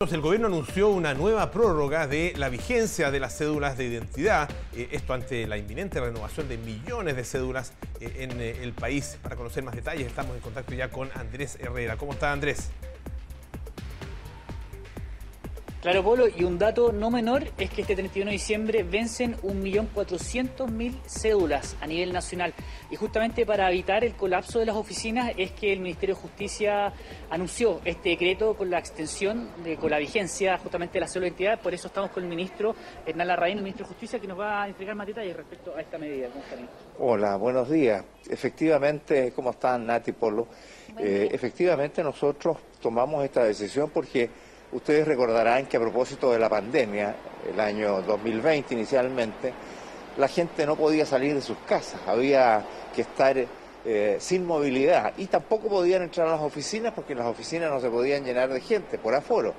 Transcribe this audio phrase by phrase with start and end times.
[0.00, 4.90] El gobierno anunció una nueva prórroga de la vigencia de las cédulas de identidad, eh,
[4.92, 9.18] esto ante la inminente renovación de millones de cédulas eh, en eh, el país.
[9.20, 11.96] Para conocer más detalles estamos en contacto ya con Andrés Herrera.
[11.96, 12.70] ¿Cómo está Andrés?
[15.80, 20.96] Claro, Polo, y un dato no menor es que este 31 de diciembre vencen 1.400.000
[21.06, 22.52] cédulas a nivel nacional.
[22.90, 26.92] Y justamente para evitar el colapso de las oficinas es que el Ministerio de Justicia
[27.30, 31.28] anunció este decreto con la extensión, de, con la vigencia justamente de la cédula de
[31.28, 31.60] identidad.
[31.60, 32.74] Por eso estamos con el ministro
[33.06, 35.80] Hernán Larraín, el ministro de Justicia, que nos va a entregar más detalles respecto a
[35.80, 36.26] esta medida.
[36.98, 38.04] Hola, buenos días.
[38.28, 40.48] Efectivamente, ¿cómo están Nati Polo?
[40.98, 44.28] Eh, efectivamente nosotros tomamos esta decisión porque
[44.72, 47.16] Ustedes recordarán que a propósito de la pandemia,
[47.50, 49.52] el año 2020 inicialmente,
[50.18, 53.36] la gente no podía salir de sus casas, había que estar
[53.84, 57.88] eh, sin movilidad y tampoco podían entrar a las oficinas porque las oficinas no se
[57.88, 59.54] podían llenar de gente por aforo.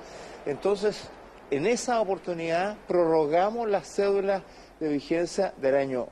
[0.46, 1.08] Entonces,
[1.50, 4.42] en esa oportunidad prorrogamos las cédulas
[4.78, 6.08] de vigencia del año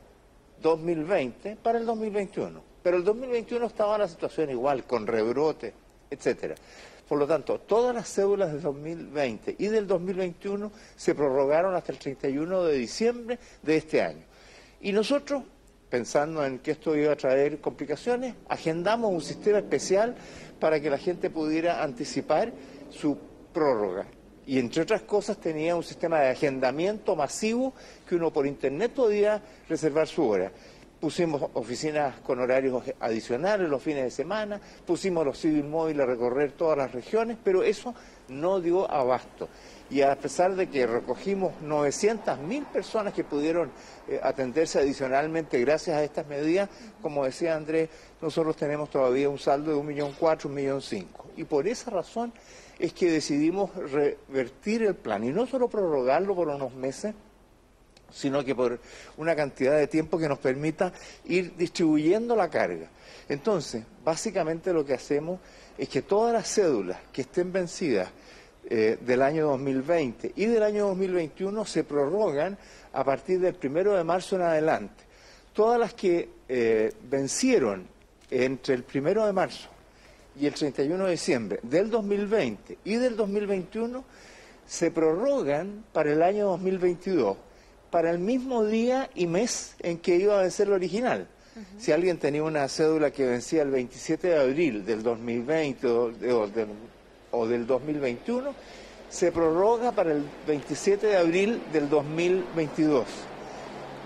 [0.61, 2.61] 2020 para el 2021.
[2.83, 5.73] Pero el 2021 estaba la situación igual, con rebrote,
[6.11, 6.55] etcétera.
[7.09, 11.99] Por lo tanto, todas las cédulas del 2020 y del 2021 se prorrogaron hasta el
[11.99, 14.25] 31 de diciembre de este año.
[14.83, 15.43] Y nosotros,
[15.89, 20.17] pensando en que esto iba a traer complicaciones, agendamos un sistema especial
[20.61, 22.53] para que la gente pudiera anticipar
[22.91, 23.17] su
[23.55, 24.07] prórroga.
[24.47, 27.73] Y entre otras cosas tenía un sistema de agendamiento masivo
[28.07, 30.53] que uno por internet podía reservar su hora
[31.01, 36.53] pusimos oficinas con horarios adicionales los fines de semana, pusimos los civil móviles a recorrer
[36.53, 37.95] todas las regiones, pero eso
[38.29, 39.49] no dio abasto.
[39.91, 43.71] Y a pesar de que recogimos 900.000 personas que pudieron
[44.07, 46.69] eh, atenderse adicionalmente gracias a estas medidas,
[47.01, 47.89] como decía Andrés,
[48.21, 51.07] nosotros tenemos todavía un saldo de 1.400.000, 1.500.000.
[51.37, 52.33] Y por esa razón
[52.79, 57.15] es que decidimos revertir el plan y no solo prorrogarlo por unos meses,
[58.11, 58.79] sino que por
[59.17, 60.93] una cantidad de tiempo que nos permita
[61.27, 62.89] ir distribuyendo la carga.
[63.29, 65.41] Entonces, básicamente lo que hacemos
[65.77, 68.09] es que todas las cédulas que estén vencidas
[68.71, 72.59] eh, del año 2020 y del año 2021 se prorrogan
[72.93, 75.05] a partir del primero de marzo en adelante.
[75.53, 77.87] Todas las que eh, vencieron
[78.31, 79.69] entre el primero de marzo
[80.39, 84.05] y el 31 de diciembre del 2020 y del 2021
[84.67, 87.37] se prorrogan para el año 2022
[87.91, 91.27] para el mismo día y mes en que iba a vencer el original.
[91.79, 97.67] Si alguien tenía una cédula que vencía el 27 de abril del 2020 o, del
[97.67, 98.55] 2021,
[99.09, 103.07] se prorroga para el 27 de abril del 2022,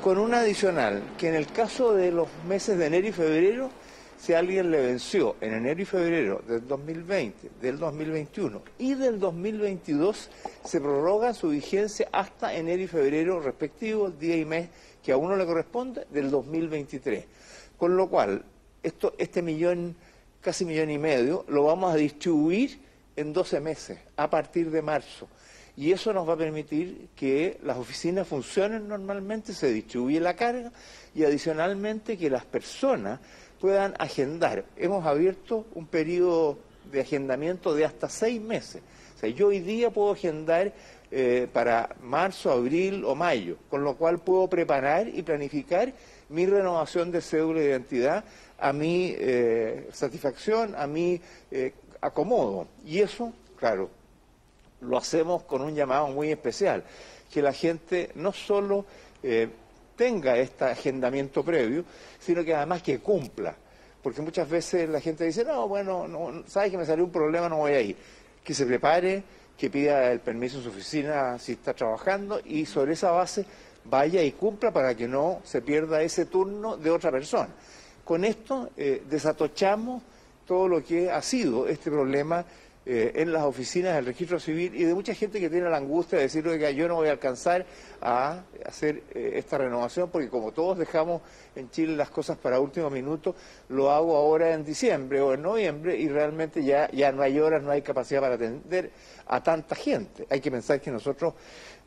[0.02, 3.70] con un adicional que en el caso de los meses de enero y febrero
[4.22, 10.30] si alguien le venció en enero y febrero del 2020, del 2021 y del 2022,
[10.64, 14.68] se prorroga su vigencia hasta enero y febrero respectivos, día y mes
[15.02, 17.24] que a uno le corresponde, del 2023.
[17.76, 18.44] Con lo cual,
[18.84, 19.96] esto, este millón,
[20.40, 22.78] casi millón y medio, lo vamos a distribuir
[23.16, 25.26] en 12 meses, a partir de marzo.
[25.76, 30.70] Y eso nos va a permitir que las oficinas funcionen normalmente, se distribuye la carga
[31.12, 33.18] y adicionalmente que las personas
[33.62, 34.64] puedan agendar.
[34.76, 36.58] Hemos abierto un periodo
[36.90, 38.82] de agendamiento de hasta seis meses.
[39.14, 40.72] O sea, yo hoy día puedo agendar
[41.12, 45.92] eh, para marzo, abril o mayo, con lo cual puedo preparar y planificar
[46.28, 48.24] mi renovación de cédula de identidad
[48.58, 51.20] a mi eh, satisfacción, a mi
[51.52, 52.66] eh, acomodo.
[52.84, 53.90] Y eso, claro,
[54.80, 56.82] lo hacemos con un llamado muy especial,
[57.32, 58.84] que la gente no solo
[60.02, 61.84] tenga este agendamiento previo,
[62.18, 63.54] sino que además que cumpla.
[64.02, 67.48] Porque muchas veces la gente dice, no, bueno, no, sabes que me salió un problema,
[67.48, 67.96] no voy a ir.
[68.42, 69.22] Que se prepare,
[69.56, 73.46] que pida el permiso en su oficina si está trabajando y sobre esa base
[73.84, 77.50] vaya y cumpla para que no se pierda ese turno de otra persona.
[78.04, 80.02] Con esto eh, desatochamos
[80.44, 82.44] todo lo que ha sido este problema
[82.84, 86.18] eh, en las oficinas del registro civil y de mucha gente que tiene la angustia
[86.18, 87.64] de decir que yo no voy a alcanzar
[88.00, 91.22] a hacer eh, esta renovación porque como todos dejamos
[91.54, 93.36] en Chile las cosas para último minuto,
[93.68, 97.62] lo hago ahora en diciembre o en noviembre y realmente ya, ya no hay horas,
[97.62, 98.90] no hay capacidad para atender
[99.26, 100.26] a tanta gente.
[100.28, 101.34] Hay que pensar que nosotros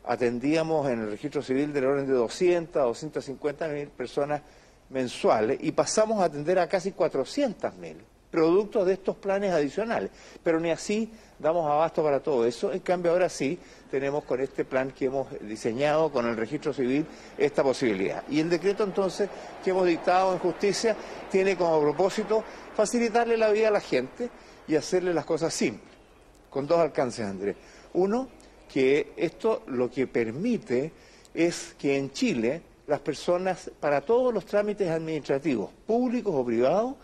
[0.02, 4.40] atendíamos en el registro civil del orden de 200 a 250 mil personas
[4.88, 7.98] mensuales y pasamos a atender a casi 400 mil
[8.30, 10.10] producto de estos planes adicionales.
[10.42, 12.72] Pero ni así damos abasto para todo eso.
[12.72, 13.58] En cambio, ahora sí
[13.90, 17.06] tenemos con este plan que hemos diseñado con el registro civil
[17.38, 18.22] esta posibilidad.
[18.28, 19.28] Y el decreto entonces
[19.62, 20.96] que hemos dictado en justicia
[21.30, 22.42] tiene como propósito
[22.74, 24.30] facilitarle la vida a la gente
[24.68, 25.94] y hacerle las cosas simples,
[26.50, 27.56] con dos alcances, Andrés.
[27.94, 28.28] Uno,
[28.72, 30.92] que esto lo que permite
[31.32, 36.94] es que en Chile las personas, para todos los trámites administrativos, públicos o privados,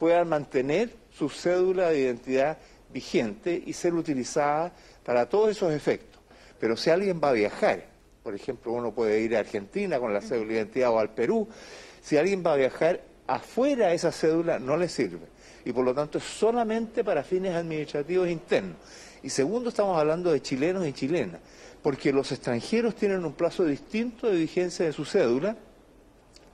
[0.00, 2.56] puedan mantener su cédula de identidad
[2.92, 4.72] vigente y ser utilizada
[5.04, 6.20] para todos esos efectos.
[6.58, 7.84] Pero si alguien va a viajar,
[8.22, 11.46] por ejemplo, uno puede ir a Argentina con la cédula de identidad o al Perú,
[12.00, 15.28] si alguien va a viajar afuera esa cédula no le sirve
[15.66, 18.76] y por lo tanto es solamente para fines administrativos internos.
[19.22, 21.42] Y segundo, estamos hablando de chilenos y chilenas,
[21.82, 25.56] porque los extranjeros tienen un plazo distinto de vigencia de su cédula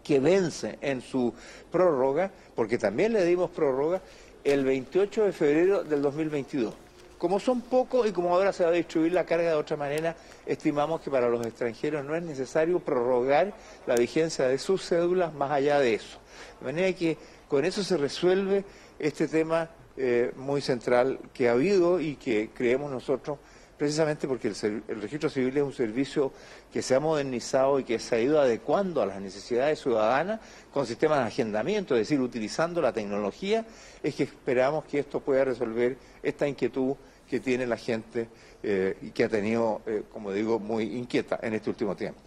[0.07, 1.35] que vence en su
[1.73, 4.01] prórroga, porque también le dimos prórroga,
[4.45, 6.73] el 28 de febrero del 2022.
[7.19, 10.15] Como son pocos y como ahora se va a distribuir la carga de otra manera,
[10.47, 13.53] estimamos que para los extranjeros no es necesario prorrogar
[13.89, 16.19] la vigencia de sus cédulas más allá de eso.
[16.61, 17.19] De manera que
[17.49, 18.65] con eso se resuelve
[19.01, 23.39] este tema eh, muy central que ha habido y que creemos nosotros
[23.77, 26.33] precisamente porque el, registro civil es un servicio
[26.73, 30.41] que se ha modernizado y que se ha ido adecuando a las necesidades ciudadanas
[30.73, 33.65] con sistemas de agendamiento, es decir, utilizando la tecnología,
[34.03, 36.97] es que esperamos que esto pueda resolver esta inquietud
[37.29, 38.29] que tiene la gente
[38.63, 42.26] eh, y que ha tenido, eh, como digo, muy inquieta en este último tiempo.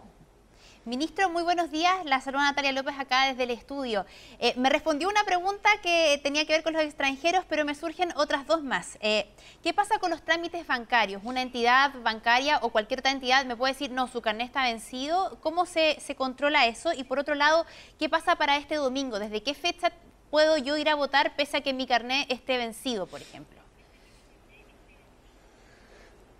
[0.89, 2.03] Ministro, muy buenos días.
[2.06, 4.07] La saluda Natalia López acá desde el estudio.
[4.39, 8.12] Eh, me respondió una pregunta que tenía que ver con los extranjeros, pero me surgen
[8.15, 8.97] otras dos más.
[9.00, 9.30] Eh,
[9.62, 11.21] ¿Qué pasa con los trámites bancarios?
[11.24, 15.38] ¿Una entidad bancaria o cualquier otra entidad me puede decir, no, su carnet está vencido?
[15.41, 16.92] ¿Cómo se, se controla eso?
[16.92, 17.68] Y por otro lado,
[18.00, 19.19] ¿qué pasa para este domingo?
[19.19, 19.92] ¿Desde qué fecha
[20.31, 23.59] puedo yo ir a votar pese a que mi carnet esté vencido, por ejemplo?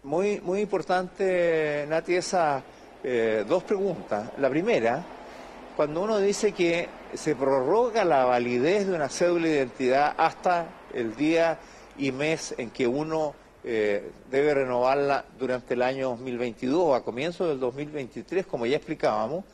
[0.02, 2.64] Muy, muy importante, Nati, esa
[3.04, 4.32] eh, dos preguntas.
[4.38, 5.04] La primera,
[5.76, 11.16] cuando uno dice que se prorroga la validez de una cédula de identidad hasta el
[11.16, 11.58] día
[11.98, 17.48] y mes en que uno eh, debe renovarla durante el año 2022 o a comienzo
[17.48, 19.46] del 2023, como ya explicábamos,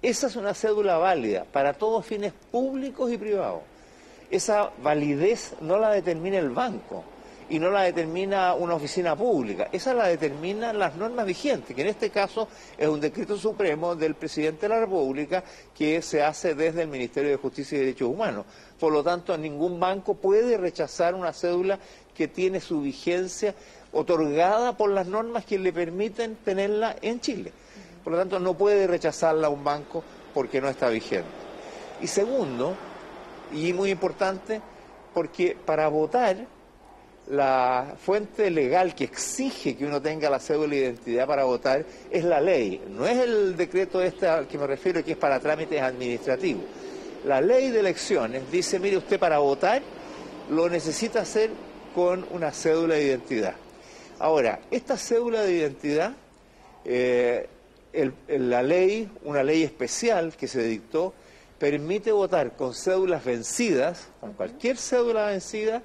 [0.00, 3.62] esa es una cédula válida para todos fines públicos y privados.
[4.30, 7.04] Esa validez no la determina el banco
[7.50, 11.88] y no la determina una oficina pública, esa la determinan las normas vigentes, que en
[11.88, 15.42] este caso es un decreto supremo del presidente de la República
[15.76, 18.44] que se hace desde el Ministerio de Justicia y Derechos Humanos.
[18.78, 21.78] Por lo tanto, ningún banco puede rechazar una cédula
[22.14, 23.54] que tiene su vigencia
[23.92, 27.52] otorgada por las normas que le permiten tenerla en Chile.
[28.04, 30.04] Por lo tanto, no puede rechazarla un banco
[30.34, 31.28] porque no está vigente.
[32.00, 32.76] Y segundo,
[33.52, 34.60] y muy importante,
[35.14, 36.46] porque para votar
[37.30, 42.24] la fuente legal que exige que uno tenga la cédula de identidad para votar es
[42.24, 45.80] la ley, no es el decreto este al que me refiero que es para trámites
[45.80, 46.64] administrativos.
[47.24, 49.82] La ley de elecciones dice, mire usted para votar
[50.50, 51.50] lo necesita hacer
[51.94, 53.54] con una cédula de identidad.
[54.18, 56.12] Ahora, esta cédula de identidad,
[56.84, 57.48] eh,
[58.28, 61.12] la ley, una ley especial que se dictó,
[61.58, 65.82] permite votar con cédulas vencidas, con cualquier cédula vencida,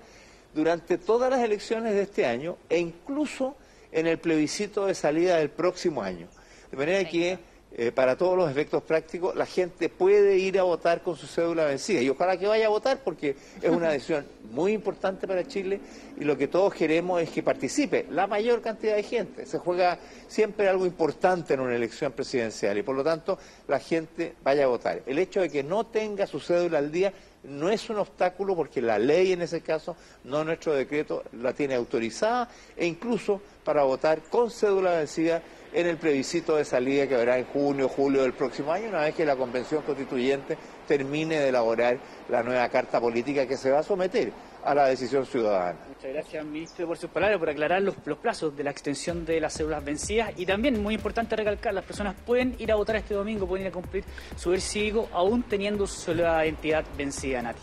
[0.54, 3.56] durante todas las elecciones de este año e incluso
[3.92, 6.28] en el plebiscito de salida del próximo año.
[6.72, 7.38] De manera que,
[7.76, 11.66] eh, para todos los efectos prácticos, la gente puede ir a votar con su cédula
[11.66, 12.02] vencida.
[12.02, 15.80] Y ojalá que vaya a votar porque es una decisión muy importante para Chile
[16.20, 19.46] y lo que todos queremos es que participe la mayor cantidad de gente.
[19.46, 23.38] Se juega siempre algo importante en una elección presidencial y por lo tanto
[23.68, 25.02] la gente vaya a votar.
[25.06, 27.14] El hecho de que no tenga su cédula al día
[27.44, 31.76] no es un obstáculo porque la ley en ese caso, no nuestro decreto, la tiene
[31.76, 35.42] autorizada e incluso para votar con cédula vencida
[35.74, 39.16] en el plebiscito de salida que habrá en junio, julio del próximo año, una vez
[39.16, 40.58] que la Convención Constituyente
[40.88, 41.98] termine de elaborar
[42.30, 44.32] la nueva carta política que se va a someter
[44.66, 45.80] a la decisión ciudadana.
[45.88, 49.54] Muchas gracias, ministro, por sus palabras, por aclarar los, plazos de la extensión de las
[49.54, 50.34] cédulas vencidas.
[50.38, 53.72] Y también, muy importante recalcar, las personas pueden ir a votar este domingo, pueden ir
[53.72, 54.04] a cumplir
[54.36, 57.62] su deber cívico, aún teniendo su identidad vencida, Nati.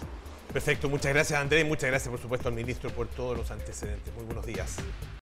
[0.52, 4.12] Perfecto, muchas gracias, Andrés, muchas gracias, por supuesto, al ministro por todos los antecedentes.
[4.14, 4.78] Muy buenos días.